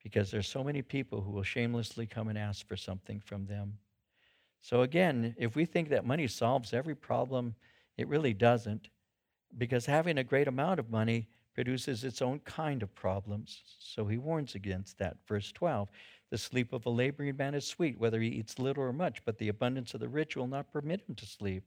[0.03, 3.77] because there's so many people who will shamelessly come and ask for something from them.
[4.61, 7.55] So again, if we think that money solves every problem,
[7.97, 8.89] it really doesn't
[9.57, 13.61] because having a great amount of money produces its own kind of problems.
[13.79, 15.17] So he warns against that.
[15.27, 15.89] Verse 12
[16.29, 19.37] The sleep of a laboring man is sweet, whether he eats little or much, but
[19.37, 21.63] the abundance of the rich will not permit him to sleep.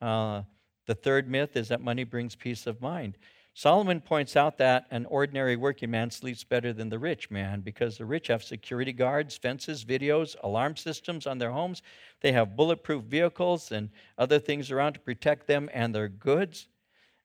[0.00, 0.42] Uh,
[0.86, 3.18] the third myth is that money brings peace of mind.
[3.56, 7.96] Solomon points out that an ordinary working man sleeps better than the rich man because
[7.96, 11.80] the rich have security guards, fences, videos, alarm systems on their homes.
[12.20, 16.66] They have bulletproof vehicles and other things around to protect them and their goods.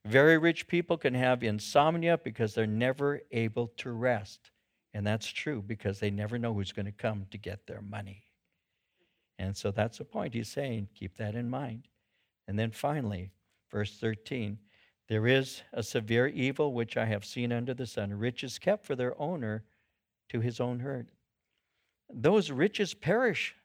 [0.05, 4.51] Very rich people can have insomnia because they're never able to rest.
[4.93, 8.23] And that's true because they never know who's going to come to get their money.
[9.39, 10.89] And so that's the point he's saying.
[10.93, 11.87] Keep that in mind.
[12.47, 13.31] And then finally,
[13.71, 14.59] verse 13
[15.09, 18.95] there is a severe evil which I have seen under the sun riches kept for
[18.95, 19.63] their owner
[20.29, 21.07] to his own hurt.
[22.13, 23.55] Those riches perish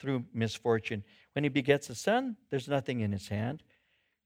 [0.00, 1.04] through misfortune.
[1.34, 3.62] When he begets a son, there's nothing in his hand.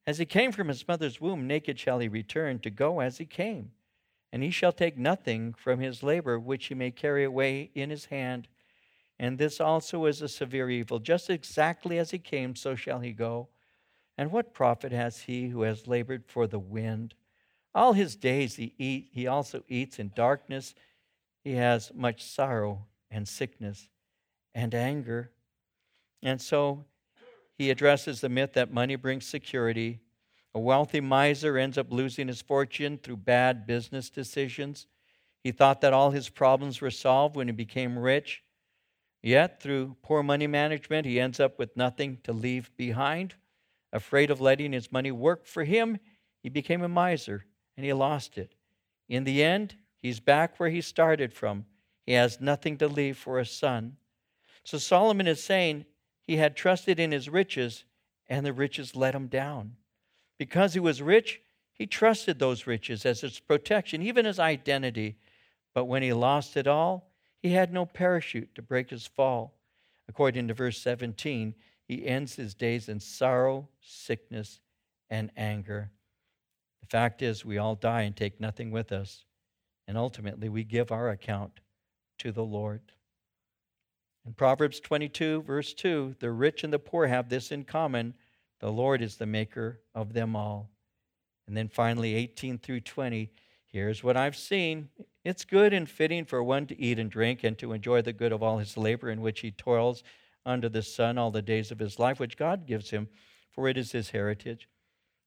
[0.07, 3.27] As he came from his mother's womb, naked shall he return to go as he
[3.27, 3.73] came.
[4.33, 8.07] And he shall take nothing from his labor which he may carry away in his
[8.07, 8.47] hand.
[9.19, 10.99] And this also is a severe evil.
[10.99, 13.49] Just exactly as he came, so shall he go.
[14.19, 17.15] And what profit has he who has labored for the wind?
[17.73, 20.75] All his days he eat, he also eats in darkness.
[21.45, 23.89] He has much sorrow and sickness
[24.53, 25.31] and anger.
[26.21, 26.85] And so
[27.57, 30.01] he addresses the myth that money brings security.
[30.53, 34.89] A wealthy miser ends up losing his fortune through bad business decisions.
[35.45, 38.43] He thought that all his problems were solved when he became rich.
[39.23, 43.35] Yet, through poor money management, he ends up with nothing to leave behind.
[43.93, 45.99] Afraid of letting his money work for him,
[46.43, 47.45] he became a miser
[47.77, 48.55] and he lost it.
[49.09, 51.65] In the end, he's back where he started from.
[52.05, 53.97] He has nothing to leave for a son.
[54.65, 55.87] So Solomon is saying
[56.27, 57.85] he had trusted in his riches,
[58.29, 59.77] and the riches let him down.
[60.39, 61.41] Because he was rich,
[61.73, 65.17] he trusted those riches as his protection, even his identity.
[65.73, 67.11] But when he lost it all,
[67.41, 69.55] he had no parachute to break his fall.
[70.09, 71.55] According to verse 17,
[71.89, 74.61] he ends his days in sorrow, sickness,
[75.09, 75.91] and anger.
[76.83, 79.25] The fact is, we all die and take nothing with us.
[79.89, 81.61] And ultimately, we give our account
[82.19, 82.83] to the Lord.
[84.27, 88.15] In Proverbs 22, verse 2, the rich and the poor have this in common
[88.61, 90.71] the Lord is the maker of them all.
[91.47, 93.31] And then finally, 18 through 20,
[93.67, 94.89] here's what I've seen.
[95.25, 98.33] It's good and fitting for one to eat and drink and to enjoy the good
[98.33, 100.03] of all his labor in which he toils
[100.49, 103.09] under the sun all the days of his life, which God gives him,
[103.51, 104.69] for it is his heritage.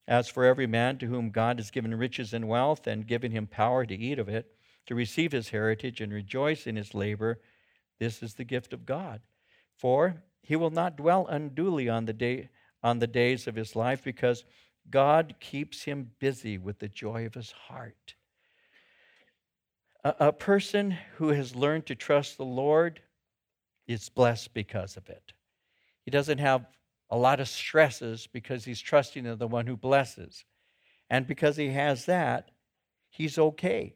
[0.07, 3.47] As for every man to whom God has given riches and wealth and given him
[3.47, 4.51] power to eat of it,
[4.87, 7.39] to receive his heritage and rejoice in his labor,
[7.99, 9.21] this is the gift of God.
[9.75, 12.49] For he will not dwell unduly on the day
[12.83, 14.43] on the days of his life because
[14.89, 18.15] God keeps him busy with the joy of his heart.
[20.03, 23.01] A, a person who has learned to trust the Lord
[23.93, 25.33] is blessed because of it.
[26.03, 26.65] He doesn't have
[27.09, 30.45] a lot of stresses because he's trusting in the one who blesses.
[31.09, 32.51] And because he has that,
[33.09, 33.95] he's okay.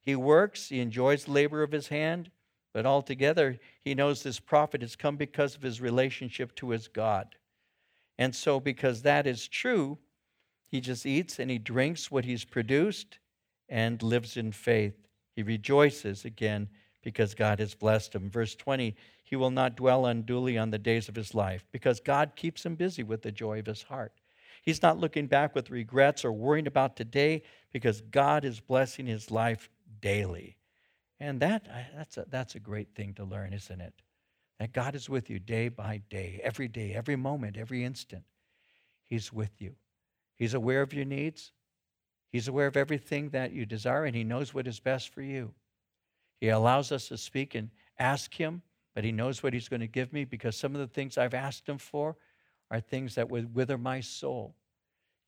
[0.00, 2.30] He works, he enjoys labor of his hand,
[2.72, 7.34] but altogether, he knows this profit has come because of his relationship to his God.
[8.18, 9.98] And so, because that is true,
[10.68, 13.18] he just eats and he drinks what he's produced
[13.68, 14.94] and lives in faith.
[15.34, 16.68] He rejoices again
[17.02, 18.30] because God has blessed him.
[18.30, 18.94] Verse 20,
[19.24, 22.74] he will not dwell unduly on the days of his life because God keeps him
[22.74, 24.12] busy with the joy of his heart.
[24.62, 27.42] He's not looking back with regrets or worrying about today
[27.72, 29.68] because God is blessing his life
[30.00, 30.56] daily.
[31.18, 33.94] And that, that's, a, that's a great thing to learn, isn't it?
[34.58, 38.24] That God is with you day by day, every day, every moment, every instant.
[39.04, 39.74] He's with you.
[40.36, 41.52] He's aware of your needs.
[42.30, 45.52] He's aware of everything that you desire, and He knows what is best for you.
[46.42, 47.70] He allows us to speak and
[48.00, 48.62] ask Him,
[48.96, 51.34] but He knows what He's going to give me because some of the things I've
[51.34, 52.16] asked Him for
[52.68, 54.56] are things that would wither my soul.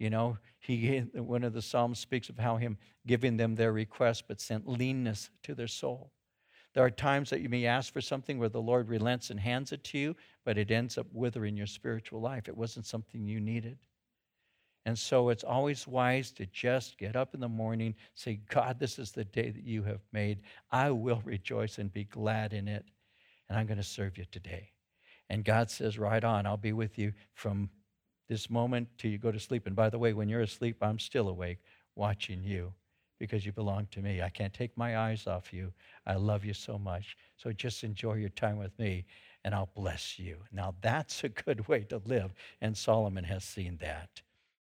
[0.00, 4.24] You know, he one of the psalms speaks of how him giving them their request,
[4.26, 6.10] but sent leanness to their soul.
[6.72, 9.70] There are times that you may ask for something where the Lord relents and hands
[9.70, 12.48] it to you, but it ends up withering your spiritual life.
[12.48, 13.78] It wasn't something you needed.
[14.86, 18.98] And so it's always wise to just get up in the morning, say, God, this
[18.98, 20.40] is the day that you have made.
[20.70, 22.84] I will rejoice and be glad in it,
[23.48, 24.70] and I'm going to serve you today.
[25.30, 27.70] And God says, Right on, I'll be with you from
[28.28, 29.66] this moment till you go to sleep.
[29.66, 31.58] And by the way, when you're asleep, I'm still awake
[31.94, 32.72] watching you
[33.18, 34.22] because you belong to me.
[34.22, 35.72] I can't take my eyes off you.
[36.06, 37.16] I love you so much.
[37.36, 39.06] So just enjoy your time with me
[39.44, 40.38] and I'll bless you.
[40.52, 42.32] Now that's a good way to live.
[42.60, 44.20] And Solomon has seen that.